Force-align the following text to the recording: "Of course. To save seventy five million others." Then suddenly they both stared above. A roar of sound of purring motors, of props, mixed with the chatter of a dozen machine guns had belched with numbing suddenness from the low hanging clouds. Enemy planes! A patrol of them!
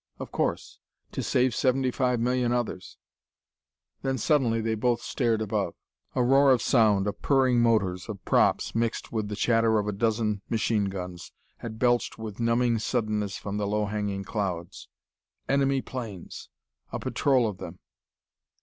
"Of 0.17 0.31
course. 0.31 0.79
To 1.11 1.21
save 1.21 1.53
seventy 1.53 1.91
five 1.91 2.19
million 2.19 2.51
others." 2.51 2.97
Then 4.01 4.17
suddenly 4.17 4.59
they 4.59 4.73
both 4.73 5.03
stared 5.03 5.43
above. 5.43 5.75
A 6.15 6.23
roar 6.23 6.49
of 6.51 6.59
sound 6.63 7.05
of 7.05 7.21
purring 7.21 7.61
motors, 7.61 8.09
of 8.09 8.25
props, 8.25 8.73
mixed 8.73 9.11
with 9.11 9.27
the 9.27 9.35
chatter 9.35 9.77
of 9.77 9.87
a 9.87 9.91
dozen 9.91 10.41
machine 10.49 10.85
guns 10.85 11.31
had 11.57 11.77
belched 11.77 12.17
with 12.17 12.39
numbing 12.39 12.79
suddenness 12.79 13.37
from 13.37 13.57
the 13.57 13.67
low 13.67 13.85
hanging 13.85 14.23
clouds. 14.23 14.89
Enemy 15.47 15.83
planes! 15.83 16.49
A 16.91 16.97
patrol 16.97 17.47
of 17.47 17.59
them! 17.59 17.77